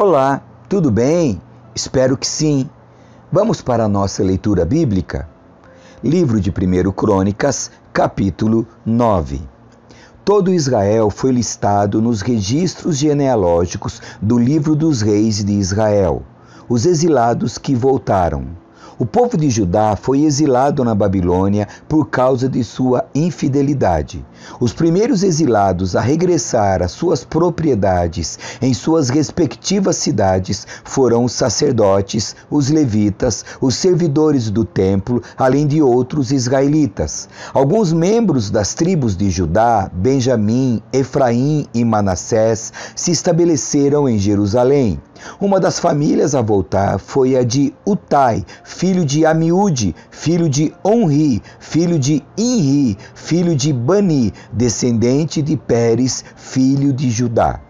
Olá, 0.00 0.40
tudo 0.68 0.92
bem? 0.92 1.42
Espero 1.74 2.16
que 2.16 2.24
sim. 2.24 2.70
Vamos 3.32 3.60
para 3.60 3.82
a 3.82 3.88
nossa 3.88 4.22
leitura 4.22 4.64
bíblica? 4.64 5.28
Livro 6.04 6.40
de 6.40 6.50
1 6.50 6.92
Crônicas, 6.92 7.72
capítulo 7.92 8.64
9. 8.86 9.40
Todo 10.24 10.54
Israel 10.54 11.10
foi 11.10 11.32
listado 11.32 12.00
nos 12.00 12.20
registros 12.20 12.96
genealógicos 12.96 14.00
do 14.22 14.38
livro 14.38 14.76
dos 14.76 15.02
reis 15.02 15.44
de 15.44 15.54
Israel, 15.54 16.22
os 16.68 16.86
exilados 16.86 17.58
que 17.58 17.74
voltaram. 17.74 18.46
O 19.00 19.06
povo 19.06 19.36
de 19.36 19.48
Judá 19.48 19.94
foi 19.94 20.22
exilado 20.22 20.82
na 20.82 20.92
Babilônia 20.92 21.68
por 21.88 22.06
causa 22.06 22.48
de 22.48 22.64
sua 22.64 23.04
infidelidade. 23.14 24.26
Os 24.58 24.72
primeiros 24.72 25.22
exilados 25.22 25.94
a 25.94 26.00
regressar 26.00 26.82
às 26.82 26.90
suas 26.90 27.22
propriedades 27.22 28.36
em 28.60 28.74
suas 28.74 29.08
respectivas 29.08 29.96
cidades 29.96 30.66
foram 30.82 31.24
os 31.24 31.30
sacerdotes, 31.30 32.34
os 32.50 32.70
levitas, 32.70 33.44
os 33.60 33.76
servidores 33.76 34.50
do 34.50 34.64
templo, 34.64 35.22
além 35.36 35.68
de 35.68 35.80
outros 35.80 36.32
israelitas. 36.32 37.28
Alguns 37.54 37.92
membros 37.92 38.50
das 38.50 38.74
tribos 38.74 39.16
de 39.16 39.30
Judá, 39.30 39.88
Benjamim, 39.92 40.82
Efraim 40.92 41.68
e 41.72 41.84
Manassés 41.84 42.72
se 42.96 43.12
estabeleceram 43.12 44.08
em 44.08 44.18
Jerusalém. 44.18 45.00
Uma 45.40 45.60
das 45.60 45.78
famílias 45.78 46.34
a 46.34 46.42
voltar 46.42 46.98
foi 46.98 47.36
a 47.36 47.42
de 47.42 47.74
Utai, 47.86 48.44
filho 48.64 49.04
de 49.04 49.24
Amiúde, 49.24 49.94
filho 50.10 50.48
de 50.48 50.72
Onri, 50.84 51.42
filho 51.58 51.98
de 51.98 52.22
Inri, 52.36 52.96
filho 53.14 53.54
de 53.54 53.72
Bani, 53.72 54.32
descendente 54.52 55.42
de 55.42 55.56
Pérez, 55.56 56.24
filho 56.36 56.92
de 56.92 57.10
Judá. 57.10 57.60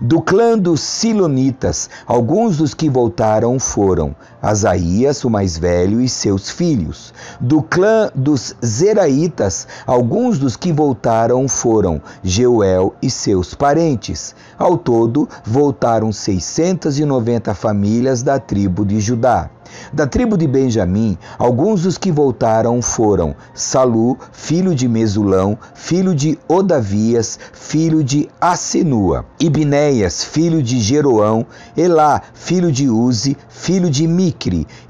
Do 0.00 0.20
clã 0.20 0.58
dos 0.58 0.80
Silonitas, 0.80 1.88
alguns 2.06 2.56
dos 2.56 2.74
que 2.74 2.88
voltaram 2.88 3.58
foram 3.58 4.14
Asaías, 4.44 5.24
o 5.24 5.30
mais 5.30 5.56
velho, 5.56 6.00
e 6.00 6.08
seus 6.08 6.50
filhos. 6.50 7.14
Do 7.40 7.62
clã 7.62 8.10
dos 8.14 8.54
Zeraitas, 8.64 9.66
alguns 9.86 10.38
dos 10.38 10.54
que 10.54 10.70
voltaram 10.70 11.48
foram 11.48 12.00
Jeuel 12.22 12.94
e 13.00 13.08
seus 13.08 13.54
parentes. 13.54 14.34
Ao 14.58 14.76
todo, 14.76 15.26
voltaram 15.44 16.12
690 16.12 17.54
famílias 17.54 18.22
da 18.22 18.38
tribo 18.38 18.84
de 18.84 19.00
Judá. 19.00 19.50
Da 19.92 20.06
tribo 20.06 20.36
de 20.36 20.46
Benjamim, 20.46 21.16
alguns 21.38 21.82
dos 21.82 21.98
que 21.98 22.10
voltaram 22.10 22.80
foram 22.82 23.34
Salu, 23.54 24.16
filho 24.32 24.74
de 24.74 24.88
Mesulão, 24.88 25.58
filho 25.74 26.14
de 26.14 26.38
Odavias, 26.48 27.38
filho 27.52 28.02
de 28.02 28.28
Asenua, 28.40 29.24
Ibnéias, 29.38 30.24
filho 30.24 30.62
de 30.62 30.80
Jeroão, 30.80 31.46
Elá, 31.76 32.22
filho 32.34 32.70
de 32.70 32.88
Uzi, 32.88 33.36
filho 33.48 33.90
de 33.90 34.06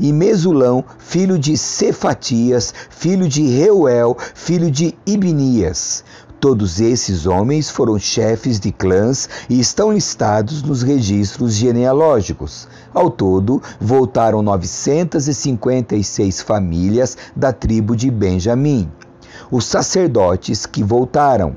E 0.01 0.13
Mesulão, 0.13 0.85
filho 0.99 1.39
de 1.39 1.57
Cefatias, 1.57 2.75
filho 2.91 3.29
de 3.29 3.47
Reuel, 3.47 4.17
filho 4.35 4.71
de 4.71 4.95
Ibnias. 5.07 6.03
Todos 6.45 6.79
esses 6.79 7.25
homens 7.25 7.71
foram 7.71 7.99
chefes 7.99 8.61
de 8.61 8.71
clãs 8.71 9.31
e 9.49 9.59
estão 9.59 9.91
listados 9.91 10.63
nos 10.63 10.83
registros 10.83 11.55
genealógicos. 11.55 12.69
Ao 12.93 13.09
todo, 13.09 13.63
voltaram 13.81 14.43
956 14.43 16.43
famílias 16.43 17.17
da 17.35 17.51
tribo 17.51 17.97
de 17.97 18.11
Benjamim. 18.11 18.93
Os 19.51 19.65
sacerdotes 19.65 20.67
que 20.67 20.83
voltaram. 20.83 21.55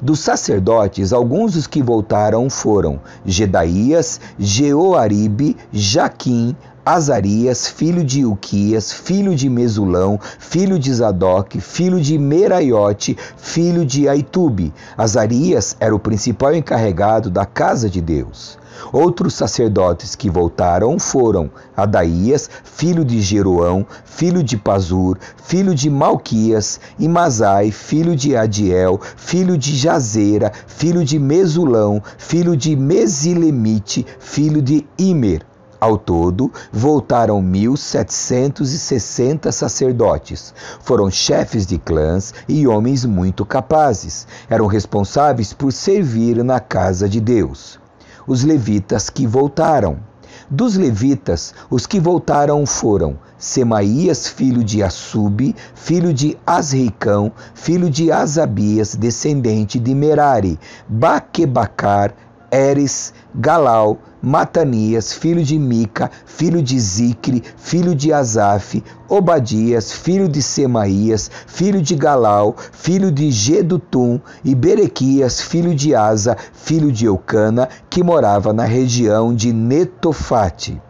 Dos 0.00 0.20
sacerdotes, 0.20 1.12
alguns 1.12 1.52
dos 1.52 1.66
que 1.66 1.82
voltaram 1.82 2.48
foram 2.48 3.00
Gedaías, 3.24 4.20
Jeoaribe, 4.38 5.56
Jaquim, 5.72 6.56
Azarias, 6.84 7.68
filho 7.68 8.02
de 8.02 8.24
Uquias, 8.24 8.90
filho 8.90 9.34
de 9.34 9.50
Mesulão, 9.50 10.18
filho 10.38 10.78
de 10.78 10.92
Zadok, 10.94 11.60
filho 11.60 12.00
de 12.00 12.18
Meraiote, 12.18 13.16
filho 13.36 13.84
de 13.84 14.08
Aitube. 14.08 14.72
Azarias 14.96 15.76
era 15.78 15.94
o 15.94 15.98
principal 15.98 16.54
encarregado 16.54 17.28
da 17.28 17.44
casa 17.44 17.90
de 17.90 18.00
Deus. 18.00 18.58
Outros 18.92 19.34
sacerdotes 19.34 20.14
que 20.14 20.30
voltaram 20.30 20.98
foram 20.98 21.50
Adaías, 21.76 22.48
filho 22.64 23.04
de 23.04 23.20
Jeroão, 23.20 23.86
filho 24.06 24.42
de 24.42 24.56
Pazur, 24.56 25.18
filho 25.36 25.74
de 25.74 25.90
Malquias, 25.90 26.80
e 26.98 27.06
Mazai, 27.06 27.70
filho 27.70 28.16
de 28.16 28.34
Adiel, 28.34 28.98
filho 29.16 29.58
de 29.58 29.76
Jazeira, 29.76 30.50
filho 30.66 31.04
de 31.04 31.18
Mesulão, 31.18 32.02
filho 32.16 32.56
de 32.56 32.74
Mesilemite, 32.74 34.06
filho 34.18 34.62
de 34.62 34.86
Imer. 34.98 35.49
Ao 35.80 35.96
todo, 35.96 36.52
voltaram 36.70 37.42
1.760 37.42 39.50
sacerdotes. 39.50 40.52
Foram 40.82 41.10
chefes 41.10 41.64
de 41.64 41.78
clãs 41.78 42.34
e 42.46 42.66
homens 42.66 43.06
muito 43.06 43.46
capazes. 43.46 44.26
Eram 44.50 44.66
responsáveis 44.66 45.54
por 45.54 45.72
servir 45.72 46.44
na 46.44 46.60
casa 46.60 47.08
de 47.08 47.18
Deus. 47.18 47.80
Os 48.26 48.44
levitas 48.44 49.08
que 49.08 49.26
voltaram. 49.26 50.00
Dos 50.50 50.76
levitas, 50.76 51.54
os 51.70 51.86
que 51.86 51.98
voltaram 51.98 52.66
foram 52.66 53.18
Semaías, 53.38 54.28
filho 54.28 54.62
de 54.62 54.82
Assub, 54.82 55.56
filho 55.74 56.12
de 56.12 56.36
Asricão, 56.46 57.32
filho 57.54 57.88
de 57.88 58.12
Asabias, 58.12 58.94
descendente 58.94 59.78
de 59.78 59.94
Merari, 59.94 60.60
Baquebacar, 60.86 62.12
Eres, 62.50 63.14
Galal, 63.34 63.98
Matanias, 64.22 65.12
filho 65.12 65.42
de 65.42 65.58
Mica, 65.58 66.10
filho 66.26 66.62
de 66.62 66.78
Zicre, 66.78 67.42
filho 67.56 67.94
de 67.94 68.12
Asaf, 68.12 68.82
Obadias, 69.08 69.92
filho 69.92 70.28
de 70.28 70.42
Semaías, 70.42 71.30
filho 71.46 71.80
de 71.80 71.94
Galal, 71.94 72.54
filho 72.72 73.10
de 73.10 73.30
Gedutum, 73.30 74.20
e 74.44 74.54
Berequias, 74.54 75.40
filho 75.40 75.74
de 75.74 75.94
Asa, 75.94 76.36
filho 76.52 76.92
de 76.92 77.06
Eucana, 77.06 77.68
que 77.88 78.02
morava 78.02 78.52
na 78.52 78.64
região 78.64 79.34
de 79.34 79.52
Netofate. 79.52 80.80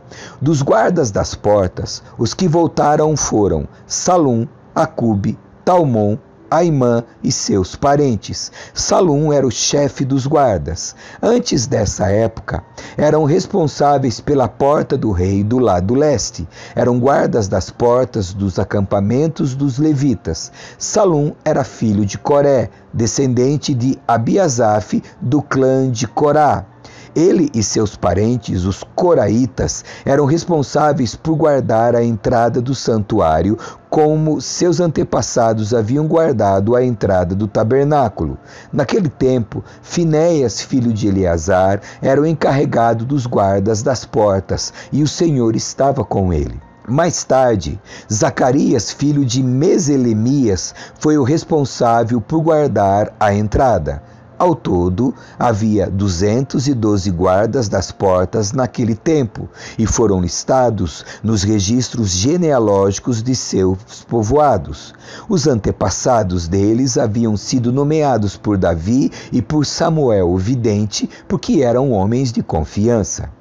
Dos 0.40 0.60
guardas 0.60 1.10
das 1.10 1.34
portas, 1.34 2.02
os 2.18 2.34
que 2.34 2.48
voltaram 2.48 3.16
foram 3.16 3.68
Salum, 3.86 4.46
Acube, 4.74 5.38
Talmon, 5.64 6.18
Aimã 6.50 7.04
e 7.22 7.30
seus 7.30 7.76
parentes. 7.76 8.50
Salum 8.74 9.32
era 9.32 9.46
o 9.46 9.50
chefe 9.50 10.04
dos 10.04 10.26
guardas. 10.26 10.96
Antes 11.22 11.66
dessa 11.66 12.10
época, 12.10 12.64
eram 12.96 13.24
responsáveis 13.24 14.20
pela 14.20 14.48
porta 14.48 14.96
do 14.98 15.12
rei 15.12 15.44
do 15.44 15.58
lado 15.58 15.94
leste. 15.94 16.48
Eram 16.74 16.98
guardas 16.98 17.48
das 17.48 17.70
portas 17.70 18.32
dos 18.32 18.58
acampamentos 18.58 19.54
dos 19.54 19.78
levitas. 19.78 20.50
Salum 20.78 21.32
era 21.44 21.64
filho 21.64 22.04
de 22.04 22.18
Coré, 22.18 22.70
descendente 22.92 23.74
de 23.74 23.98
Abiasaf 24.06 25.02
do 25.20 25.40
clã 25.40 25.90
de 25.90 26.06
Corá. 26.06 26.66
Ele 27.14 27.50
e 27.52 27.62
seus 27.62 27.96
parentes, 27.96 28.64
os 28.64 28.84
coraitas, 28.94 29.84
eram 30.04 30.26
responsáveis 30.26 31.16
por 31.16 31.34
guardar 31.34 31.96
a 31.96 32.04
entrada 32.04 32.60
do 32.60 32.74
santuário, 32.74 33.58
como 33.88 34.40
seus 34.40 34.78
antepassados 34.78 35.74
haviam 35.74 36.06
guardado 36.06 36.76
a 36.76 36.84
entrada 36.84 37.34
do 37.34 37.48
tabernáculo. 37.48 38.38
Naquele 38.72 39.08
tempo, 39.08 39.64
Finéias, 39.82 40.60
filho 40.60 40.92
de 40.92 41.08
Eleazar, 41.08 41.80
era 42.00 42.20
o 42.20 42.26
encarregado 42.26 43.04
dos 43.04 43.26
guardas 43.26 43.82
das 43.82 44.04
portas, 44.04 44.72
e 44.92 45.02
o 45.02 45.08
Senhor 45.08 45.56
estava 45.56 46.04
com 46.04 46.32
ele. 46.32 46.60
Mais 46.88 47.22
tarde, 47.22 47.80
Zacarias, 48.12 48.90
filho 48.90 49.24
de 49.24 49.42
Meselemias, 49.42 50.74
foi 50.98 51.18
o 51.18 51.22
responsável 51.22 52.20
por 52.20 52.40
guardar 52.40 53.12
a 53.20 53.34
entrada. 53.34 54.02
Ao 54.40 54.54
todo, 54.54 55.14
havia 55.38 55.90
212 55.90 57.10
guardas 57.10 57.68
das 57.68 57.92
portas 57.92 58.52
naquele 58.52 58.94
tempo 58.94 59.50
e 59.78 59.86
foram 59.86 60.18
listados 60.18 61.04
nos 61.22 61.42
registros 61.42 62.08
genealógicos 62.08 63.22
de 63.22 63.36
seus 63.36 64.02
povoados. 64.08 64.94
Os 65.28 65.46
antepassados 65.46 66.48
deles 66.48 66.96
haviam 66.96 67.36
sido 67.36 67.70
nomeados 67.70 68.34
por 68.34 68.56
Davi 68.56 69.12
e 69.30 69.42
por 69.42 69.66
Samuel 69.66 70.30
o 70.30 70.38
vidente, 70.38 71.06
porque 71.28 71.60
eram 71.60 71.92
homens 71.92 72.32
de 72.32 72.42
confiança. 72.42 73.39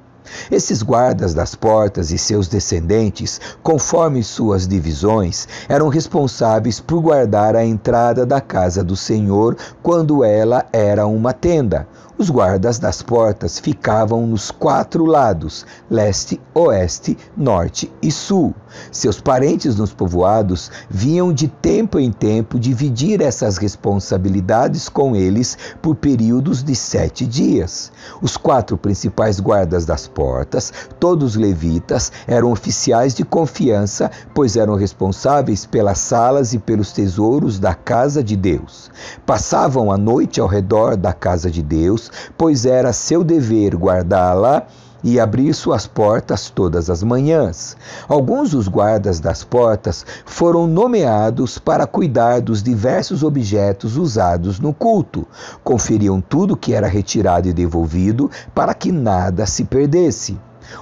Esses 0.50 0.82
guardas 0.82 1.34
das 1.34 1.54
portas 1.54 2.10
e 2.10 2.18
seus 2.18 2.48
descendentes, 2.48 3.40
conforme 3.62 4.22
suas 4.22 4.66
divisões, 4.66 5.46
eram 5.68 5.88
responsáveis 5.88 6.80
por 6.80 7.00
guardar 7.00 7.56
a 7.56 7.64
entrada 7.64 8.26
da 8.26 8.40
casa 8.40 8.82
do 8.82 8.96
Senhor 8.96 9.56
quando 9.82 10.24
ela 10.24 10.66
era 10.72 11.06
uma 11.06 11.32
tenda. 11.32 11.86
Os 12.20 12.28
guardas 12.28 12.78
das 12.78 13.00
portas 13.00 13.58
ficavam 13.58 14.26
nos 14.26 14.50
quatro 14.50 15.06
lados, 15.06 15.64
leste, 15.88 16.38
oeste, 16.52 17.16
norte 17.34 17.90
e 18.02 18.12
sul. 18.12 18.54
Seus 18.92 19.18
parentes 19.18 19.76
nos 19.76 19.90
povoados 19.94 20.70
vinham 20.90 21.32
de 21.32 21.48
tempo 21.48 21.98
em 21.98 22.12
tempo 22.12 22.58
dividir 22.58 23.22
essas 23.22 23.56
responsabilidades 23.56 24.86
com 24.86 25.16
eles 25.16 25.56
por 25.80 25.94
períodos 25.94 26.62
de 26.62 26.76
sete 26.76 27.26
dias. 27.26 27.90
Os 28.20 28.36
quatro 28.36 28.76
principais 28.76 29.40
guardas 29.40 29.86
das 29.86 30.06
portas, 30.06 30.19
todos 30.98 31.34
levitas, 31.34 32.12
eram 32.26 32.52
oficiais 32.52 33.14
de 33.14 33.24
confiança, 33.24 34.10
pois 34.34 34.56
eram 34.56 34.74
responsáveis 34.74 35.64
pelas 35.66 35.98
salas 35.98 36.52
e 36.52 36.58
pelos 36.58 36.92
tesouros 36.92 37.58
da 37.58 37.74
casa 37.74 38.22
de 38.22 38.36
Deus. 38.36 38.90
Passavam 39.24 39.90
a 39.90 39.96
noite 39.96 40.40
ao 40.40 40.46
redor 40.46 40.96
da 40.96 41.12
casa 41.12 41.50
de 41.50 41.62
Deus, 41.62 42.10
pois 42.36 42.66
era 42.66 42.92
seu 42.92 43.24
dever 43.24 43.74
guardá-la 43.74 44.66
e 45.02 45.18
abrir 45.18 45.54
suas 45.54 45.86
portas 45.86 46.50
todas 46.50 46.90
as 46.90 47.02
manhãs. 47.02 47.76
Alguns 48.08 48.50
dos 48.50 48.68
guardas 48.68 49.20
das 49.20 49.44
portas 49.44 50.04
foram 50.24 50.66
nomeados 50.66 51.58
para 51.58 51.86
cuidar 51.86 52.40
dos 52.40 52.62
diversos 52.62 53.22
objetos 53.22 53.96
usados 53.96 54.60
no 54.60 54.72
culto. 54.72 55.26
Conferiam 55.62 56.20
tudo 56.20 56.56
que 56.56 56.74
era 56.74 56.86
retirado 56.86 57.48
e 57.48 57.52
devolvido 57.52 58.30
para 58.54 58.74
que 58.74 58.92
nada 58.92 59.46
se 59.46 59.64
perdesse. 59.64 60.38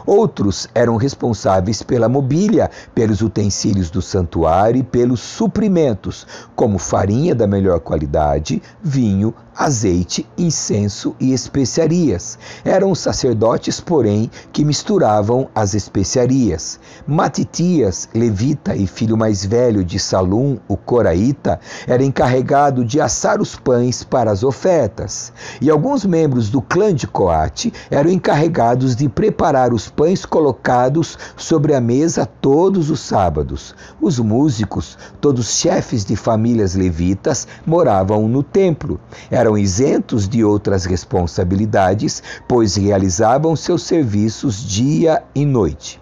Outros 0.06 0.68
eram 0.74 0.96
responsáveis 0.96 1.82
pela 1.82 2.08
mobília, 2.08 2.70
pelos 2.94 3.20
utensílios 3.20 3.90
do 3.90 4.02
santuário 4.02 4.80
e 4.80 4.82
pelos 4.82 5.20
suprimentos, 5.20 6.26
como 6.54 6.78
farinha 6.78 7.34
da 7.34 7.46
melhor 7.46 7.80
qualidade, 7.80 8.62
vinho, 8.82 9.34
azeite, 9.58 10.24
incenso 10.38 11.16
e 11.18 11.32
especiarias. 11.32 12.38
Eram 12.64 12.94
sacerdotes, 12.94 13.80
porém, 13.80 14.30
que 14.52 14.64
misturavam 14.64 15.48
as 15.52 15.74
especiarias. 15.74 16.78
Matitias, 17.04 18.08
levita 18.14 18.76
e 18.76 18.86
filho 18.86 19.16
mais 19.16 19.44
velho 19.44 19.84
de 19.84 19.98
Salum, 19.98 20.58
o 20.68 20.76
coraíta, 20.76 21.58
era 21.88 22.04
encarregado 22.04 22.84
de 22.84 23.00
assar 23.00 23.40
os 23.40 23.56
pães 23.56 24.04
para 24.04 24.30
as 24.30 24.44
ofertas. 24.44 25.32
E 25.60 25.68
alguns 25.68 26.04
membros 26.04 26.48
do 26.48 26.62
clã 26.62 26.94
de 26.94 27.08
Coate 27.08 27.72
eram 27.90 28.10
encarregados 28.10 28.94
de 28.94 29.08
preparar 29.08 29.72
os 29.74 29.88
pães 29.88 30.24
colocados 30.24 31.18
sobre 31.36 31.74
a 31.74 31.80
mesa 31.80 32.24
todos 32.24 32.90
os 32.90 33.00
sábados. 33.00 33.74
Os 34.00 34.20
músicos, 34.20 34.96
todos 35.20 35.56
chefes 35.56 36.04
de 36.04 36.14
famílias 36.14 36.76
levitas, 36.76 37.48
moravam 37.66 38.28
no 38.28 38.44
templo. 38.44 39.00
Eram 39.28 39.47
eram 39.48 39.56
isentos 39.56 40.28
de 40.28 40.44
outras 40.44 40.84
responsabilidades, 40.84 42.22
pois 42.46 42.76
realizavam 42.76 43.56
seus 43.56 43.82
serviços 43.82 44.62
dia 44.62 45.22
e 45.34 45.46
noite. 45.46 45.98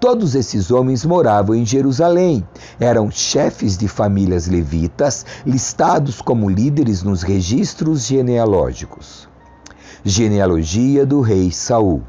Todos 0.00 0.34
esses 0.34 0.72
homens 0.72 1.04
moravam 1.04 1.54
em 1.54 1.64
Jerusalém. 1.64 2.44
Eram 2.80 3.08
chefes 3.08 3.78
de 3.78 3.86
famílias 3.86 4.48
levitas, 4.48 5.24
listados 5.46 6.20
como 6.20 6.50
líderes 6.50 7.04
nos 7.04 7.22
registros 7.22 8.04
genealógicos. 8.04 9.28
Genealogia 10.04 11.06
do 11.06 11.20
rei 11.20 11.52
Saul. 11.52 12.02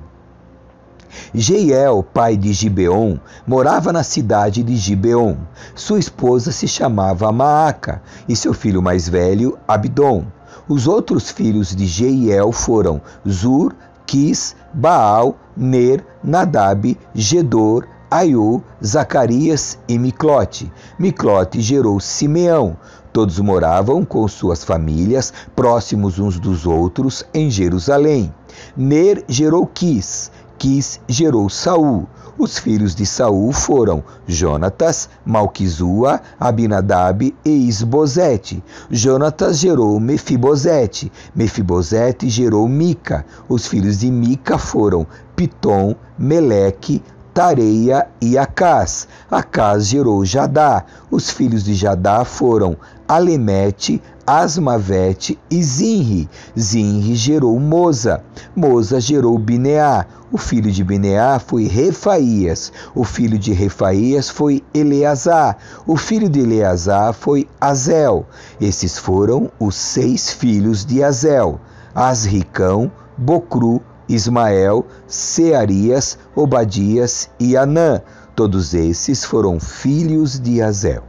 Jeiel, 1.33 2.03
pai 2.03 2.35
de 2.35 2.51
Gibeon, 2.51 3.18
morava 3.45 3.94
na 3.94 4.01
cidade 4.01 4.63
de 4.63 4.75
Gibeon. 4.75 5.35
Sua 5.75 6.00
esposa 6.00 6.51
se 6.51 6.68
chamava 6.68 7.31
Maaca 7.31 8.01
e 8.27 8.35
seu 8.35 8.53
filho 8.53 8.81
mais 8.81 9.07
velho, 9.07 9.57
Abdon. 9.68 10.25
Os 10.69 10.88
outros 10.88 11.31
filhos 11.31 11.75
de 11.75 11.88
Jeiel 11.88 12.51
foram 12.51 13.01
Zur, 13.27 13.75
Quis, 14.06 14.56
Baal, 14.71 15.36
Ner, 15.57 16.06
Nadab, 16.24 16.95
Gedor, 17.16 17.88
Aiu, 18.12 18.63
Zacarias 18.86 19.80
e 19.88 19.98
Miclote. 19.98 20.71
Miclote 21.00 21.60
gerou 21.60 22.00
Simeão. 22.00 22.77
Todos 23.12 23.39
moravam 23.39 24.06
com 24.06 24.27
suas 24.27 24.63
famílias, 24.63 25.33
próximos 25.56 26.19
uns 26.19 26.39
dos 26.39 26.68
outros, 26.68 27.24
em 27.33 27.50
Jerusalém. 27.50 28.31
Ner 28.77 29.24
gerou 29.27 29.66
Quis. 29.66 30.31
Quis 30.60 31.01
gerou 31.07 31.50
Saul. 31.50 32.07
Os 32.39 32.57
filhos 32.57 32.95
de 32.95 33.06
Saul 33.06 33.51
foram 33.51 34.01
Jonatas, 34.25 35.09
Malquizua, 35.25 36.21
Abinadab 36.39 37.36
e 37.44 37.50
Isbosete. 37.68 38.63
Jonatas 38.89 39.59
gerou 39.59 40.00
Mefibosete. 40.00 41.12
Mefibosete 41.36 42.30
gerou 42.30 42.65
Mica. 42.65 43.25
Os 43.50 43.68
filhos 43.68 44.00
de 44.00 44.09
Mica 44.09 44.57
foram 44.57 45.06
Pitom, 45.36 45.94
Meleque, 46.18 47.03
Tareia 47.33 48.07
e 48.21 48.38
Acás. 48.38 49.06
Acás 49.30 49.88
gerou 49.88 50.24
Jadá. 50.24 50.85
Os 51.12 51.30
filhos 51.30 51.62
de 51.62 51.75
Jadá 51.75 52.24
foram 52.24 52.77
Alemete, 53.06 54.01
Asmavete 54.31 55.40
e 55.50 55.64
Zinri. 55.64 56.30
Zinri 56.56 57.16
gerou 57.16 57.60
Moza. 57.60 58.24
Moza 58.56 59.02
gerou 59.02 59.40
Bineá. 59.40 60.06
O 60.31 60.38
filho 60.38 60.72
de 60.72 60.84
Bineá 60.84 61.40
foi 61.40 61.64
Refaías. 61.64 62.72
O 62.94 63.04
filho 63.04 63.40
de 63.40 63.54
Refaías 63.54 64.30
foi 64.30 64.64
Eleazar. 64.72 65.58
O 65.88 65.98
filho 65.98 66.30
de 66.30 66.42
Eleazar 66.42 67.12
foi 67.12 67.50
Azel. 67.60 68.24
Esses 68.62 69.00
foram 69.00 69.50
os 69.60 69.74
seis 69.74 70.31
filhos 70.31 70.86
de 70.86 71.04
Azel: 71.04 71.60
Asricão, 71.96 72.92
Bocru, 73.18 73.81
Ismael, 74.08 74.86
Searias, 75.08 76.20
Obadias 76.36 77.31
e 77.40 77.58
Anã. 77.58 78.00
Todos 78.36 78.76
esses 78.76 79.26
foram 79.26 79.60
filhos 79.60 80.40
de 80.40 80.62
Azel. 80.62 81.02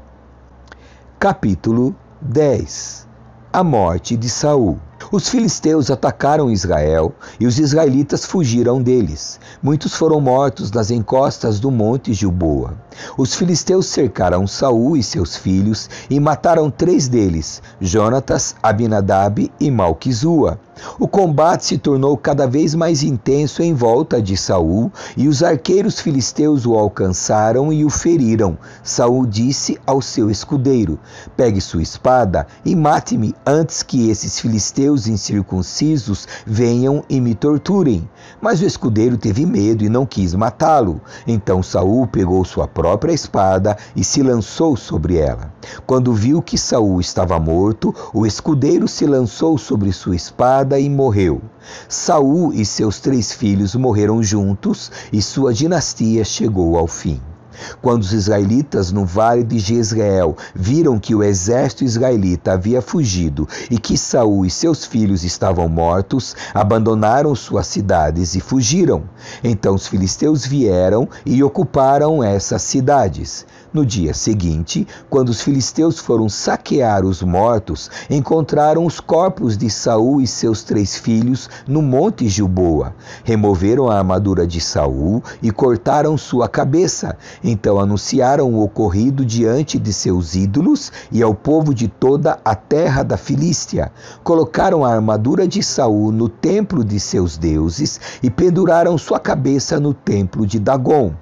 Capítulo 1.19 1.95
10 2.23 3.10
A 3.53 3.65
morte 3.65 4.17
de 4.17 4.31
Saul. 4.31 4.79
Os 5.11 5.29
filisteus 5.29 5.91
atacaram 5.91 6.53
Israel 6.53 7.13
e 7.41 7.49
os 7.49 7.59
israelitas 7.59 8.25
fugiram 8.25 8.81
deles. 8.81 9.41
Muitos 9.61 9.93
foram 9.93 10.21
mortos 10.21 10.71
nas 10.71 10.89
encostas 10.89 11.59
do 11.59 11.69
monte 11.69 12.13
Gilboa. 12.13 12.77
Os 13.17 13.35
filisteus 13.35 13.87
cercaram 13.87 14.47
Saul 14.47 14.97
e 14.97 15.03
seus 15.03 15.37
filhos 15.37 15.89
e 16.09 16.19
mataram 16.19 16.71
três 16.71 17.09
deles: 17.09 17.63
Jonatas, 17.81 18.55
Abinadab 18.63 19.51
e 19.61 19.71
Malquizua. 19.71 20.59
O 20.99 21.07
combate 21.07 21.67
se 21.67 21.79
tornou 21.79 22.17
cada 22.17 22.47
vez 22.47 22.75
mais 22.75 23.03
intenso 23.03 23.63
em 23.63 23.75
volta 23.75 24.21
de 24.21 24.37
Saul, 24.37 24.91
e 25.17 25.29
os 25.29 25.43
arqueiros 25.43 26.01
filisteus 26.01 26.65
o 26.65 26.75
alcançaram 26.75 27.73
e 27.73 27.85
o 27.85 27.91
feriram. 27.91 28.57
Saul 28.83 29.27
disse 29.27 29.79
ao 29.87 30.01
seu 30.01 30.31
escudeiro: 30.31 30.99
Pegue 31.37 31.61
sua 31.61 31.83
espada 31.83 32.47
e 32.65 32.75
mate-me 32.75 33.35
antes 33.45 33.83
que 33.83 34.09
esses 34.11 34.41
filisteus 34.41 35.07
incircuncisos 35.07 36.27
venham 36.47 37.05
e 37.09 37.21
me 37.21 37.35
torturem. 37.35 38.09
Mas 38.41 38.61
o 38.61 38.67
escudeiro 38.67 39.17
teve 39.17 39.45
medo 39.45 39.85
e 39.85 39.89
não 39.89 40.07
quis 40.07 40.35
matá-lo. 40.35 41.01
Então 41.27 41.63
Saul 41.63 42.07
pegou 42.07 42.45
sua 42.45 42.67
própria 42.81 43.13
espada 43.13 43.77
e 43.95 44.03
se 44.03 44.23
lançou 44.23 44.75
sobre 44.75 45.19
ela. 45.19 45.53
Quando 45.87 46.15
viu 46.15 46.41
que 46.41 46.57
Saul 46.57 46.99
estava 46.99 47.39
morto, 47.39 47.95
o 48.15 48.25
escudeiro 48.25 48.89
se 48.89 49.05
lançou 49.05 49.59
sobre 49.59 49.93
sua 49.93 50.17
espada 50.17 50.81
e 50.81 50.89
morreu. 50.89 51.43
Saul 51.87 52.55
e 52.55 52.65
seus 52.65 52.99
três 52.99 53.33
filhos 53.33 53.75
morreram 53.75 54.23
juntos 54.23 54.91
e 55.13 55.21
sua 55.21 55.53
dinastia 55.53 56.25
chegou 56.25 56.79
ao 56.79 56.87
fim. 56.87 57.21
Quando 57.81 58.03
os 58.03 58.13
israelitas 58.13 58.93
no 58.93 59.05
vale 59.05 59.43
de 59.43 59.59
Jezreel 59.59 60.37
viram 60.55 60.99
que 60.99 61.15
o 61.15 61.23
exército 61.23 61.85
israelita 61.85 62.53
havia 62.53 62.83
fugido 62.83 63.49
e 63.71 63.79
que 63.79 63.97
Saul 63.97 64.45
e 64.45 64.51
seus 64.51 64.85
filhos 64.85 65.25
estavam 65.25 65.69
mortos, 65.69 66.37
abandonaram 66.55 67.35
suas 67.35 67.67
cidades 67.67 68.35
e 68.35 68.41
fugiram. 68.41 69.05
Então 69.43 69.75
os 69.75 69.87
filisteus 69.87 70.45
vieram 70.45 71.09
e 71.25 71.43
ocuparam 71.43 72.23
essas 72.23 72.63
cidades. 72.63 73.47
No 73.73 73.87
dia 73.87 74.13
seguinte, 74.13 74.85
quando 75.09 75.29
os 75.29 75.43
filisteus 75.43 76.01
foram 76.01 76.29
saquear 76.29 77.05
os 77.05 77.23
mortos, 77.23 77.89
encontraram 78.11 78.85
os 78.85 78.99
corpos 78.99 79.57
de 79.57 79.71
Saul 79.71 80.21
e 80.21 80.27
seus 80.27 80.65
três 80.65 80.97
filhos 80.97 81.49
no 81.69 81.81
monte 81.81 82.29
Gilboa. 82.29 82.93
Removeram 83.23 83.89
a 83.89 83.97
armadura 83.97 84.45
de 84.45 84.61
Saul 84.61 85.23
e 85.41 85.53
cortaram 85.53 86.19
sua 86.19 86.49
cabeça. 86.49 87.17
Então 87.45 87.79
anunciaram 87.79 88.53
o 88.53 88.61
ocorrido 88.61 89.25
diante 89.25 89.79
de 89.79 89.93
seus 89.93 90.35
ídolos 90.35 90.91
e 91.13 91.23
ao 91.23 91.33
povo 91.33 91.73
de 91.73 91.87
toda 91.87 92.41
a 92.45 92.57
terra 92.57 93.05
da 93.05 93.17
Filístia. 93.17 93.93
Colocaram 94.25 94.85
a 94.85 94.93
armadura 94.93 95.47
de 95.47 95.63
Saul 95.63 96.11
no 96.11 96.29
templo 96.29 96.83
de 96.85 96.99
seus 96.99 97.39
deuses 97.39 98.01
e 98.21 98.29
penduraram 98.29 98.99
sua 98.99 99.21
cabeça 99.21 99.79
no 99.79 99.95
templo 99.95 100.45
de 100.45 100.59
Dagon. 100.59 101.15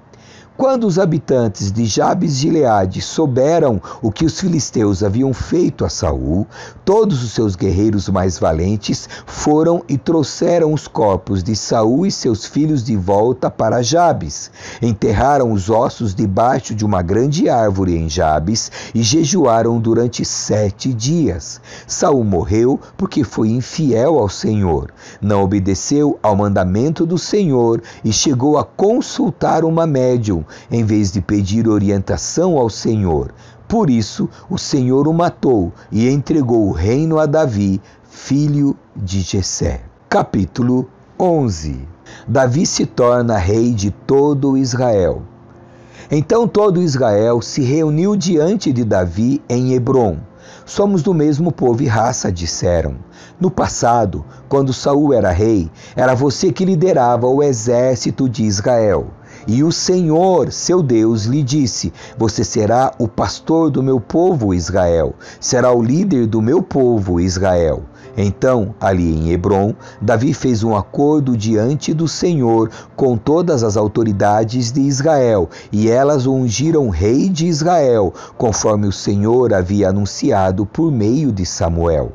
Quando 0.59 0.85
os 0.85 0.99
habitantes 0.99 1.71
de 1.71 1.85
Jabes 1.85 2.35
de 2.35 2.41
Gileade 2.41 3.01
souberam 3.01 3.81
o 4.01 4.11
que 4.11 4.25
os 4.25 4.41
filisteus 4.41 5.01
haviam 5.01 5.33
feito 5.33 5.85
a 5.85 5.89
Saul, 5.89 6.45
todos 6.83 7.23
os 7.23 7.31
seus 7.31 7.55
guerreiros 7.55 8.09
mais 8.09 8.37
valentes 8.37 9.07
foram 9.25 9.81
e 9.87 9.97
trouxeram 9.97 10.73
os 10.73 10.85
corpos 10.85 11.41
de 11.41 11.55
Saul 11.55 12.05
e 12.05 12.11
seus 12.11 12.43
filhos 12.43 12.83
de 12.83 12.97
volta 12.97 13.49
para 13.49 13.81
Jabes. 13.81 14.51
Enterraram 14.81 15.53
os 15.53 15.69
ossos 15.69 16.13
debaixo 16.13 16.75
de 16.75 16.83
uma 16.83 17.01
grande 17.01 17.47
árvore 17.47 17.95
em 17.95 18.09
Jabes 18.09 18.69
e 18.93 19.01
jejuaram 19.01 19.79
durante 19.79 20.25
sete 20.25 20.93
dias. 20.93 21.61
Saul 21.87 22.25
morreu 22.25 22.77
porque 22.97 23.23
foi 23.23 23.47
infiel 23.47 24.19
ao 24.19 24.27
Senhor, 24.27 24.91
não 25.21 25.41
obedeceu 25.41 26.19
ao 26.21 26.35
mandamento 26.35 27.05
do 27.05 27.17
Senhor 27.17 27.81
e 28.03 28.11
chegou 28.11 28.57
a 28.57 28.65
consultar 28.65 29.63
uma 29.63 29.87
médium 29.87 30.43
em 30.71 30.83
vez 30.83 31.11
de 31.11 31.21
pedir 31.21 31.67
orientação 31.67 32.57
ao 32.57 32.69
Senhor. 32.69 33.33
Por 33.67 33.89
isso, 33.89 34.27
o 34.49 34.57
Senhor 34.57 35.07
o 35.07 35.13
matou 35.13 35.71
e 35.91 36.09
entregou 36.09 36.67
o 36.67 36.71
reino 36.71 37.19
a 37.19 37.25
Davi, 37.25 37.81
filho 38.03 38.75
de 38.95 39.21
Jessé. 39.21 39.81
Capítulo 40.09 40.89
11. 41.19 41.87
Davi 42.27 42.65
se 42.65 42.85
torna 42.85 43.37
rei 43.37 43.73
de 43.73 43.91
todo 43.91 44.57
Israel. 44.57 45.21
Então 46.09 46.47
todo 46.47 46.81
Israel 46.81 47.41
se 47.41 47.61
reuniu 47.61 48.15
diante 48.15 48.73
de 48.73 48.83
Davi 48.83 49.41
em 49.47 49.73
Hebron. 49.73 50.17
Somos 50.65 51.03
do 51.03 51.13
mesmo 51.13 51.51
povo 51.51 51.83
e 51.83 51.87
raça, 51.87 52.31
disseram. 52.31 52.95
No 53.39 53.51
passado, 53.51 54.25
quando 54.47 54.73
Saul 54.73 55.13
era 55.13 55.31
rei, 55.31 55.69
era 55.95 56.15
você 56.15 56.51
que 56.51 56.65
liderava 56.65 57.27
o 57.27 57.43
exército 57.43 58.27
de 58.27 58.43
Israel. 58.43 59.07
E 59.51 59.63
o 59.63 59.71
Senhor, 59.71 60.51
seu 60.51 60.83
Deus, 60.83 61.25
lhe 61.25 61.41
disse: 61.41 61.91
Você 62.15 62.43
será 62.43 62.93
o 62.99 63.07
pastor 63.07 63.71
do 63.71 63.81
meu 63.81 63.99
povo 63.99 64.53
Israel, 64.53 65.15
será 65.39 65.73
o 65.73 65.81
líder 65.81 66.27
do 66.27 66.39
meu 66.39 66.61
povo 66.61 67.19
Israel. 67.19 67.81
Então, 68.15 68.75
ali 68.79 69.11
em 69.11 69.31
Hebron, 69.31 69.73
Davi 69.99 70.35
fez 70.35 70.63
um 70.63 70.75
acordo 70.75 71.35
diante 71.35 71.95
do 71.95 72.07
Senhor 72.07 72.69
com 72.95 73.17
todas 73.17 73.63
as 73.63 73.75
autoridades 73.75 74.71
de 74.71 74.81
Israel, 74.81 75.49
e 75.71 75.89
elas 75.89 76.27
o 76.27 76.33
ungiram 76.35 76.87
rei 76.89 77.27
de 77.27 77.47
Israel, 77.47 78.13
conforme 78.37 78.85
o 78.85 78.91
Senhor 78.91 79.51
havia 79.51 79.89
anunciado 79.89 80.63
por 80.63 80.91
meio 80.91 81.31
de 81.31 81.43
Samuel. 81.43 82.11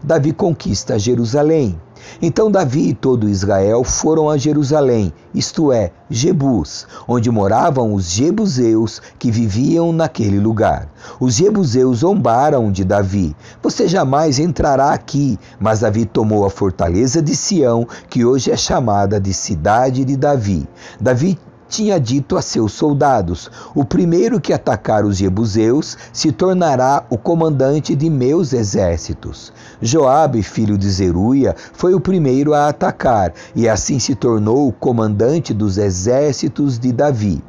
Davi 0.00 0.32
conquista 0.32 0.96
Jerusalém. 0.96 1.76
Então 2.20 2.50
Davi 2.50 2.88
e 2.88 2.94
todo 2.94 3.28
Israel 3.28 3.84
foram 3.84 4.28
a 4.28 4.36
Jerusalém, 4.36 5.12
isto 5.34 5.72
é, 5.72 5.92
Jebus, 6.10 6.86
onde 7.06 7.30
moravam 7.30 7.94
os 7.94 8.10
jebuseus 8.10 9.00
que 9.18 9.30
viviam 9.30 9.92
naquele 9.92 10.40
lugar. 10.40 10.88
Os 11.20 11.34
jebuseus 11.34 11.98
zombaram 11.98 12.72
de 12.72 12.84
Davi: 12.84 13.36
Você 13.62 13.86
jamais 13.86 14.38
entrará 14.38 14.92
aqui. 14.92 15.38
Mas 15.60 15.80
Davi 15.80 16.04
tomou 16.04 16.44
a 16.44 16.50
fortaleza 16.50 17.20
de 17.20 17.36
Sião, 17.36 17.86
que 18.08 18.24
hoje 18.24 18.50
é 18.50 18.56
chamada 18.56 19.20
de 19.20 19.32
cidade 19.32 20.04
de 20.04 20.16
Davi. 20.16 20.68
Davi 21.00 21.38
tinha 21.68 22.00
dito 22.00 22.36
a 22.36 22.42
seus 22.42 22.72
soldados: 22.72 23.50
O 23.74 23.84
primeiro 23.84 24.40
que 24.40 24.52
atacar 24.52 25.04
os 25.04 25.18
jebuseus 25.18 25.96
se 26.12 26.32
tornará 26.32 27.04
o 27.10 27.18
comandante 27.18 27.94
de 27.94 28.08
meus 28.08 28.52
exércitos. 28.52 29.52
Joabe, 29.80 30.42
filho 30.42 30.78
de 30.78 30.88
Zeruia, 30.90 31.54
foi 31.72 31.94
o 31.94 32.00
primeiro 32.00 32.54
a 32.54 32.68
atacar 32.68 33.32
e 33.54 33.68
assim 33.68 33.98
se 33.98 34.14
tornou 34.14 34.66
o 34.66 34.72
comandante 34.72 35.52
dos 35.52 35.78
exércitos 35.78 36.78
de 36.78 36.92
Davi. 36.92 37.42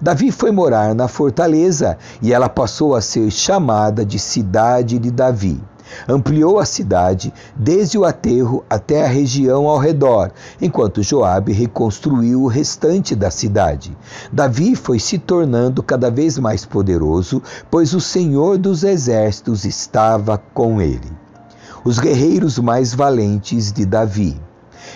Davi 0.00 0.30
foi 0.32 0.50
morar 0.50 0.94
na 0.94 1.06
fortaleza 1.06 1.98
e 2.22 2.32
ela 2.32 2.48
passou 2.48 2.94
a 2.94 3.00
ser 3.00 3.30
chamada 3.30 4.04
de 4.04 4.18
cidade 4.18 4.98
de 4.98 5.10
Davi. 5.10 5.60
Ampliou 6.08 6.58
a 6.58 6.64
cidade 6.64 7.32
desde 7.54 7.98
o 7.98 8.04
aterro 8.04 8.64
até 8.68 9.04
a 9.04 9.08
região 9.08 9.66
ao 9.66 9.78
redor, 9.78 10.30
enquanto 10.60 11.02
Joabe 11.02 11.52
reconstruiu 11.52 12.42
o 12.42 12.48
restante 12.48 13.14
da 13.14 13.30
cidade. 13.30 13.96
Davi 14.32 14.74
foi 14.74 14.98
se 14.98 15.18
tornando 15.18 15.82
cada 15.82 16.10
vez 16.10 16.38
mais 16.38 16.64
poderoso, 16.64 17.42
pois 17.70 17.94
o 17.94 18.00
Senhor 18.00 18.58
dos 18.58 18.84
exércitos 18.84 19.64
estava 19.64 20.38
com 20.38 20.80
ele. 20.80 21.10
Os 21.84 21.98
guerreiros 21.98 22.58
mais 22.58 22.94
valentes 22.94 23.72
de 23.72 23.84
Davi. 23.86 24.40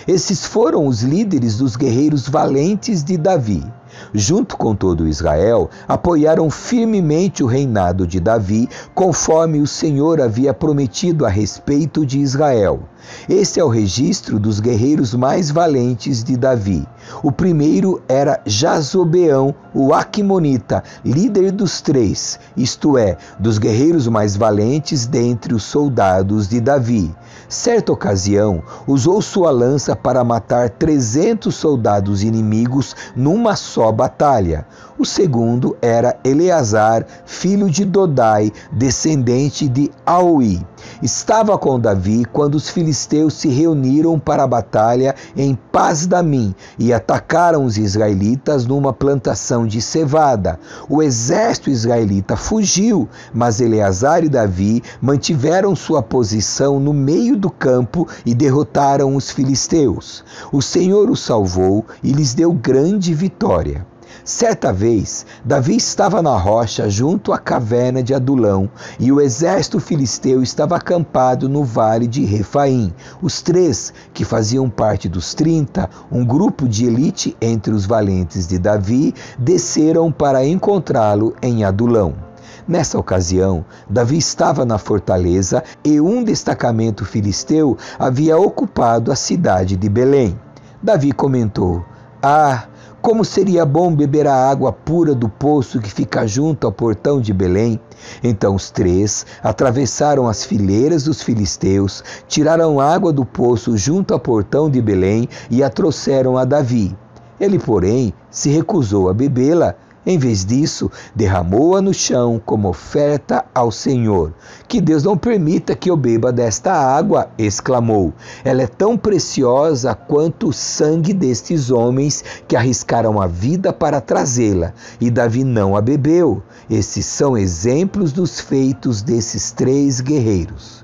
Esses 0.07 0.45
foram 0.45 0.87
os 0.87 1.01
líderes 1.01 1.57
dos 1.57 1.75
guerreiros 1.75 2.27
valentes 2.27 3.03
de 3.03 3.17
Davi 3.17 3.63
junto 4.13 4.57
com 4.57 4.75
todo 4.75 5.07
Israel, 5.07 5.69
apoiaram 5.87 6.49
firmemente 6.49 7.43
o 7.43 7.47
reinado 7.47 8.05
de 8.05 8.19
Davi, 8.19 8.69
conforme 8.93 9.59
o 9.59 9.67
Senhor 9.67 10.21
havia 10.21 10.53
prometido 10.53 11.25
a 11.25 11.29
respeito 11.29 12.05
de 12.05 12.19
Israel. 12.19 12.81
Este 13.29 13.59
é 13.59 13.63
o 13.63 13.69
registro 13.69 14.39
dos 14.39 14.59
guerreiros 14.59 15.13
mais 15.13 15.51
valentes 15.51 16.23
de 16.23 16.37
Davi. 16.37 16.87
O 17.23 17.31
primeiro 17.31 18.01
era 18.07 18.41
Jazobeão, 18.45 19.53
o 19.73 19.93
Aquimonita, 19.93 20.83
líder 21.03 21.51
dos 21.51 21.81
três, 21.81 22.39
isto 22.55 22.97
é, 22.97 23.17
dos 23.39 23.57
guerreiros 23.57 24.07
mais 24.07 24.35
valentes 24.35 25.05
dentre 25.05 25.53
os 25.53 25.63
soldados 25.63 26.47
de 26.47 26.59
Davi. 26.59 27.13
Certa 27.47 27.91
ocasião, 27.91 28.63
usou 28.87 29.21
sua 29.21 29.51
lança 29.51 29.95
para 29.95 30.23
matar 30.23 30.69
trezentos 30.69 31.55
soldados 31.55 32.23
inimigos 32.23 32.95
numa 33.15 33.55
só 33.55 33.91
batalha. 33.91 34.65
O 35.01 35.05
segundo 35.05 35.75
era 35.81 36.15
Eleazar, 36.23 37.07
filho 37.25 37.71
de 37.71 37.83
Dodai, 37.83 38.51
descendente 38.71 39.67
de 39.67 39.89
Aui. 40.05 40.63
Estava 41.01 41.57
com 41.57 41.79
Davi 41.79 42.23
quando 42.31 42.53
os 42.53 42.69
filisteus 42.69 43.33
se 43.33 43.47
reuniram 43.47 44.19
para 44.19 44.43
a 44.43 44.47
batalha 44.47 45.15
em 45.35 45.55
Paz-Damim 45.55 46.53
e 46.77 46.93
atacaram 46.93 47.65
os 47.65 47.79
israelitas 47.79 48.67
numa 48.67 48.93
plantação 48.93 49.65
de 49.65 49.81
cevada. 49.81 50.59
O 50.87 51.01
exército 51.01 51.71
israelita 51.71 52.37
fugiu, 52.37 53.09
mas 53.33 53.59
Eleazar 53.59 54.23
e 54.23 54.29
Davi 54.29 54.83
mantiveram 55.01 55.75
sua 55.75 56.03
posição 56.03 56.79
no 56.79 56.93
meio 56.93 57.35
do 57.35 57.49
campo 57.49 58.07
e 58.23 58.35
derrotaram 58.35 59.15
os 59.15 59.31
filisteus. 59.31 60.23
O 60.51 60.61
Senhor 60.61 61.09
os 61.09 61.21
salvou 61.21 61.87
e 62.03 62.11
lhes 62.11 62.35
deu 62.35 62.53
grande 62.53 63.15
vitória. 63.15 63.89
Certa 64.23 64.71
vez, 64.71 65.25
Davi 65.43 65.75
estava 65.75 66.21
na 66.21 66.37
rocha 66.37 66.89
junto 66.89 67.33
à 67.33 67.37
caverna 67.37 68.03
de 68.03 68.13
Adulão 68.13 68.69
e 68.99 69.11
o 69.11 69.19
exército 69.19 69.79
filisteu 69.79 70.43
estava 70.43 70.75
acampado 70.75 71.49
no 71.49 71.63
vale 71.63 72.07
de 72.07 72.23
Refaim. 72.23 72.93
Os 73.21 73.41
três, 73.41 73.93
que 74.13 74.23
faziam 74.23 74.69
parte 74.69 75.09
dos 75.09 75.33
trinta, 75.33 75.89
um 76.11 76.23
grupo 76.25 76.67
de 76.67 76.85
elite 76.85 77.35
entre 77.41 77.73
os 77.73 77.85
valentes 77.85 78.47
de 78.47 78.59
Davi, 78.59 79.13
desceram 79.37 80.11
para 80.11 80.45
encontrá-lo 80.45 81.35
em 81.41 81.63
Adulão. 81.63 82.31
Nessa 82.67 82.99
ocasião, 82.99 83.65
Davi 83.89 84.17
estava 84.17 84.65
na 84.65 84.77
fortaleza 84.77 85.63
e 85.83 85.99
um 85.99 86.23
destacamento 86.23 87.03
filisteu 87.03 87.77
havia 87.97 88.37
ocupado 88.37 89.11
a 89.11 89.15
cidade 89.15 89.75
de 89.75 89.89
Belém. 89.89 90.39
Davi 90.81 91.11
comentou: 91.11 91.83
Ah, 92.21 92.65
como 93.01 93.25
seria 93.25 93.65
bom 93.65 93.95
beber 93.95 94.27
a 94.27 94.49
água 94.49 94.71
pura 94.71 95.15
do 95.15 95.27
poço 95.27 95.79
que 95.79 95.91
fica 95.91 96.27
junto 96.27 96.67
ao 96.67 96.71
portão 96.71 97.19
de 97.19 97.33
Belém? 97.33 97.79
Então 98.23 98.53
os 98.53 98.69
três 98.69 99.25
atravessaram 99.41 100.27
as 100.27 100.45
fileiras 100.45 101.05
dos 101.05 101.21
filisteus, 101.23 102.03
tiraram 102.27 102.79
água 102.79 103.11
do 103.11 103.25
poço 103.25 103.75
junto 103.75 104.13
ao 104.13 104.19
portão 104.19 104.69
de 104.69 104.79
Belém 104.79 105.27
e 105.49 105.63
a 105.63 105.69
trouxeram 105.69 106.37
a 106.37 106.45
Davi. 106.45 106.95
Ele, 107.39 107.57
porém, 107.57 108.13
se 108.29 108.49
recusou 108.49 109.09
a 109.09 109.13
bebê-la 109.13 109.75
em 110.03 110.17
vez 110.17 110.43
disso, 110.43 110.89
derramou-a 111.15 111.79
no 111.79 111.93
chão 111.93 112.41
como 112.43 112.67
oferta 112.67 113.45
ao 113.53 113.71
Senhor. 113.71 114.33
Que 114.67 114.81
Deus 114.81 115.03
não 115.03 115.15
permita 115.15 115.75
que 115.75 115.91
eu 115.91 115.95
beba 115.95 116.31
desta 116.31 116.73
água, 116.73 117.29
exclamou. 117.37 118.11
Ela 118.43 118.63
é 118.63 118.67
tão 118.67 118.97
preciosa 118.97 119.93
quanto 119.93 120.49
o 120.49 120.53
sangue 120.53 121.13
destes 121.13 121.69
homens 121.69 122.23
que 122.47 122.55
arriscaram 122.55 123.21
a 123.21 123.27
vida 123.27 123.71
para 123.71 124.01
trazê-la. 124.01 124.73
E 124.99 125.11
Davi 125.11 125.43
não 125.43 125.75
a 125.75 125.81
bebeu. 125.81 126.41
Esses 126.67 127.05
são 127.05 127.37
exemplos 127.37 128.11
dos 128.11 128.39
feitos 128.39 129.03
desses 129.03 129.51
três 129.51 130.01
guerreiros. 130.01 130.83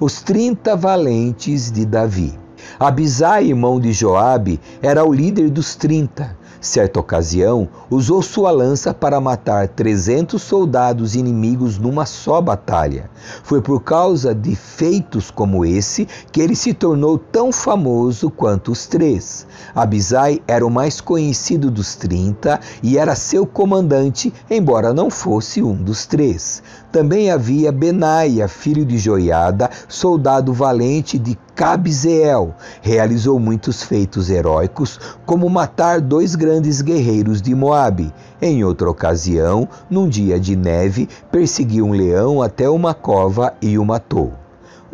Os 0.00 0.22
trinta 0.22 0.74
valentes 0.74 1.70
de 1.70 1.84
Davi. 1.84 2.38
Abisai, 2.80 3.48
irmão 3.48 3.78
de 3.78 3.92
Joabe, 3.92 4.58
era 4.80 5.04
o 5.04 5.12
líder 5.12 5.50
dos 5.50 5.76
trinta. 5.76 6.34
Certa 6.64 6.98
ocasião, 6.98 7.68
usou 7.90 8.22
sua 8.22 8.50
lança 8.50 8.94
para 8.94 9.20
matar 9.20 9.68
trezentos 9.68 10.40
soldados 10.40 11.14
inimigos 11.14 11.76
numa 11.76 12.06
só 12.06 12.40
batalha. 12.40 13.10
Foi 13.42 13.60
por 13.60 13.82
causa 13.82 14.34
de 14.34 14.56
feitos 14.56 15.30
como 15.30 15.66
esse 15.66 16.08
que 16.32 16.40
ele 16.40 16.56
se 16.56 16.72
tornou 16.72 17.18
tão 17.18 17.52
famoso 17.52 18.30
quanto 18.30 18.72
os 18.72 18.86
três. 18.86 19.46
Abisai 19.74 20.40
era 20.48 20.66
o 20.66 20.70
mais 20.70 21.02
conhecido 21.02 21.70
dos 21.70 21.96
trinta 21.96 22.58
e 22.82 22.96
era 22.96 23.14
seu 23.14 23.46
comandante, 23.46 24.32
embora 24.50 24.94
não 24.94 25.10
fosse 25.10 25.62
um 25.62 25.74
dos 25.74 26.06
três. 26.06 26.62
Também 26.90 27.30
havia 27.30 27.70
Benaia, 27.70 28.48
filho 28.48 28.86
de 28.86 28.96
Joiada, 28.96 29.68
soldado 29.86 30.50
valente 30.50 31.18
de 31.18 31.36
Cabzeel. 31.54 32.54
Realizou 32.82 33.38
muitos 33.40 33.82
feitos 33.82 34.30
heróicos, 34.30 35.00
como 35.24 35.48
matar 35.48 36.00
dois 36.00 36.34
grandes 36.34 36.82
guerreiros 36.82 37.40
de 37.40 37.54
Moabe. 37.54 38.12
Em 38.40 38.62
outra 38.64 38.90
ocasião, 38.90 39.68
num 39.88 40.08
dia 40.08 40.38
de 40.38 40.56
neve, 40.56 41.08
perseguiu 41.30 41.86
um 41.86 41.92
leão 41.92 42.42
até 42.42 42.68
uma 42.68 42.92
cova 42.92 43.54
e 43.62 43.78
o 43.78 43.84
matou. 43.84 44.43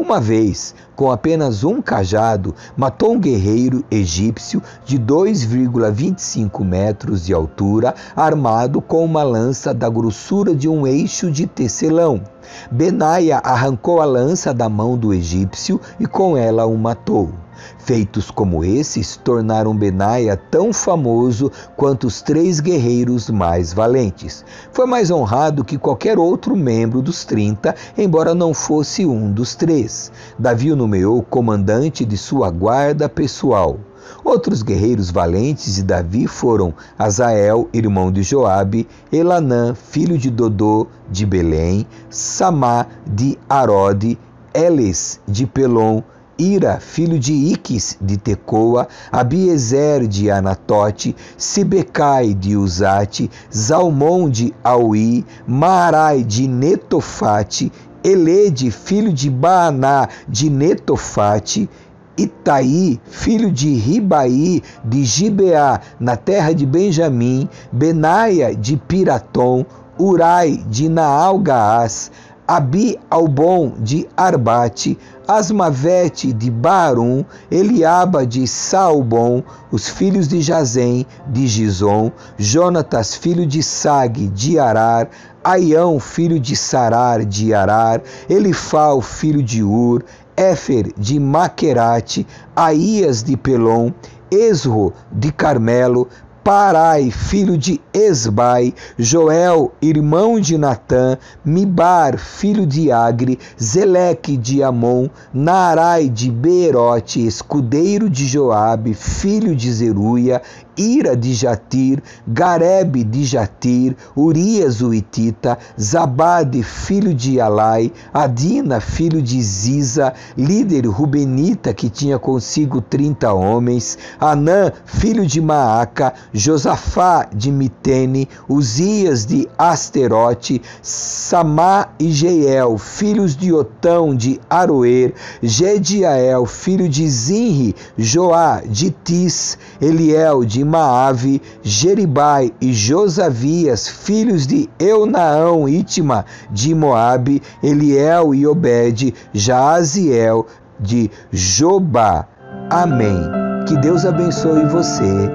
Uma 0.01 0.19
vez, 0.19 0.75
com 0.97 1.13
apenas 1.13 1.63
um 1.63 1.83
cajado, 1.83 2.55
matou 2.75 3.13
um 3.13 3.21
guerreiro 3.21 3.85
egípcio 3.91 4.63
de 4.83 4.99
2,25 4.99 6.65
metros 6.65 7.27
de 7.27 7.35
altura, 7.35 7.95
armado 8.17 8.81
com 8.81 9.05
uma 9.05 9.23
lança 9.23 9.75
da 9.75 9.91
grossura 9.91 10.55
de 10.55 10.67
um 10.71 10.87
eixo 10.87 11.31
de 11.31 11.47
tecelão. 11.47 12.23
Benaia 12.71 13.43
arrancou 13.45 14.01
a 14.01 14.07
lança 14.07 14.55
da 14.55 14.71
mão 14.71 14.97
do 14.97 15.13
egípcio 15.13 15.79
e 16.01 16.07
com 16.07 16.35
ela 16.35 16.65
o 16.65 16.79
matou. 16.79 17.35
Feitos 17.79 18.31
como 18.31 18.65
esses 18.65 19.17
tornaram 19.17 19.77
Benaia 19.77 20.37
tão 20.37 20.73
famoso 20.73 21.51
quanto 21.77 22.07
os 22.07 22.23
três 22.23 22.61
guerreiros 22.61 23.31
mais 23.31 23.73
valentes. 23.73 24.45
Foi 24.73 24.87
mais 24.87 25.11
honrado 25.11 25.65
que 25.65 25.79
qualquer 25.79 26.19
outro 26.19 26.57
membro 26.57 27.01
dos 27.03 27.25
trinta, 27.25 27.75
embora 27.97 28.35
não 28.35 28.53
fosse 28.53 29.07
um 29.07 29.31
dos 29.31 29.55
três. 29.55 30.11
Davi 30.39 30.73
o 30.73 30.77
nomeou 30.77 31.23
comandante 31.23 32.05
de 32.05 32.17
sua 32.17 32.51
guarda 32.51 33.09
pessoal. 33.09 33.79
Outros 34.25 34.63
guerreiros 34.63 35.11
valentes 35.11 35.77
de 35.77 35.83
Davi 35.83 36.27
foram 36.27 36.75
Azael, 36.99 37.69
irmão 37.73 38.11
de 38.11 38.23
Joabe, 38.23 38.87
Elanã, 39.13 39.75
filho 39.75 40.19
de 40.19 40.31
Dodô 40.31 40.87
de 41.09 41.25
Belém, 41.25 41.87
Samá 42.09 42.87
de 43.07 43.39
Arode, 43.49 44.19
Eles 44.53 45.21
de 45.27 45.47
Pelon, 45.47 46.03
Ira, 46.41 46.81
filho 46.81 47.19
de 47.19 47.35
Iques 47.35 47.99
de 48.01 48.17
Tecoa, 48.17 48.89
Abiezer 49.13 50.07
de 50.07 50.31
Anatote, 50.31 51.15
Sibecai 51.37 52.33
de 52.33 52.57
Uzate, 52.57 53.31
Zalmon 53.55 54.31
de 54.31 54.55
Auí, 54.65 55.23
Marai 55.47 56.25
de 56.25 56.49
Netofate, 56.49 57.71
Elede, 58.03 58.71
filho 58.71 59.13
de 59.13 59.29
Baaná 59.29 60.09
de 60.27 60.49
Netofate, 60.49 61.69
Itaí, 62.17 62.99
filho 63.05 63.51
de 63.51 63.75
Ribaí, 63.75 64.63
de 64.83 65.05
Gibeá, 65.05 65.81
na 66.01 66.17
terra 66.17 66.55
de 66.55 66.65
Benjamim, 66.65 67.47
Benaia 67.71 68.55
de 68.55 68.79
Piratom, 68.79 69.65
Urai 69.99 70.57
de 70.67 70.89
Naalgaás, 70.89 72.11
Abi 72.53 72.99
Albon 73.09 73.75
de 73.79 74.09
Arbate, 74.17 74.99
Asmavete 75.29 76.33
de 76.33 76.51
Barum, 76.51 77.25
Eliaba 77.49 78.27
de 78.27 78.45
Salbon, 78.45 79.45
os 79.71 79.89
filhos 79.89 80.27
de 80.27 80.41
Jazem 80.43 81.07
de 81.29 81.47
Gizom, 81.47 82.11
Jonatas, 82.37 83.15
filho 83.15 83.47
de 83.47 83.63
Sag 83.63 84.27
de 84.31 84.59
Arar, 84.59 85.09
Aião, 85.45 86.01
filho 86.01 86.41
de 86.41 86.57
Sarar 86.57 87.25
de 87.25 87.55
Arar, 87.55 88.03
Elifal, 88.29 89.01
filho 89.01 89.45
de 89.45 89.63
Ur, 89.63 90.03
Éfer 90.37 90.93
de 90.99 91.21
Maquerate, 91.21 92.27
Aías 92.57 93.23
de 93.23 93.37
Pelom, 93.37 93.93
Esro 94.29 94.93
de 95.13 95.31
Carmelo, 95.31 96.09
Parai, 96.43 97.11
filho 97.11 97.59
de 97.59 97.79
Esbai, 97.93 98.75
Joel, 98.99 99.73
irmão 99.83 100.41
de 100.41 100.57
Natã, 100.57 101.19
Mibar, 101.45 102.17
filho 102.17 102.67
de 102.67 102.91
Agre, 102.91 103.39
Zeleque 103.61 104.39
de 104.39 104.63
Amon, 104.63 105.11
Narai 105.35 106.09
de 106.09 106.31
Beerote, 106.31 107.27
escudeiro 107.27 108.09
de 108.09 108.27
Joabe, 108.27 108.95
filho 108.95 109.55
de 109.55 109.71
Zeruia, 109.71 110.41
Ira 110.77 111.17
de 111.17 111.35
Jatir, 111.35 112.03
Garebe 112.27 113.05
de 113.05 113.25
Jatir, 113.25 113.97
Urias 114.17 114.81
o 114.81 114.95
Itita, 114.95 115.59
Zabade, 115.79 116.63
filho 116.63 117.13
de 117.15 117.41
Alai, 117.41 117.93
Adina, 118.13 118.81
filho 118.81 119.21
de 119.21 119.41
Ziza, 119.43 120.15
líder 120.37 120.87
Rubenita, 120.87 121.75
que 121.75 121.91
tinha 121.91 122.19
consigo 122.19 122.81
trinta 122.81 123.33
homens, 123.33 123.99
Anã, 124.19 124.73
filho 124.85 125.27
de 125.27 125.41
Maaca, 125.41 126.15
Josafá 126.33 127.29
de 127.33 127.51
Mitene, 127.51 128.29
Uzias 128.49 129.27
de 129.27 129.49
Asterote, 129.59 130.63
Samá 130.83 131.89
e 131.99 132.11
Jeiel, 132.11 132.79
filhos 132.79 133.37
de 133.37 133.53
Otão 133.53 134.15
de 134.15 134.41
Aroer, 134.49 135.15
Gediael, 135.43 136.47
filho 136.47 136.89
de 136.89 137.09
Zinri, 137.09 137.75
Joá 137.97 138.63
de 138.65 138.91
Tis, 138.91 139.59
Eliel 139.81 140.45
de 140.61 140.65
Maave, 140.65 141.41
Jeribai 141.63 142.53
e 142.61 142.73
Josavias, 142.73 143.89
filhos 143.89 144.47
de 144.47 144.69
Eunaão 144.79 145.67
Itima 145.67 146.27
de 146.51 146.75
Moabe, 146.75 147.43
Eliel 147.63 148.35
e 148.35 148.47
Obed, 148.47 149.15
Jaaziel 149.33 150.47
de 150.79 151.11
Jobá. 151.33 152.27
Amém. 152.69 153.19
Que 153.67 153.77
Deus 153.79 154.05
abençoe 154.05 154.67
você. 154.67 155.31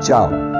Tchau. 0.00 0.53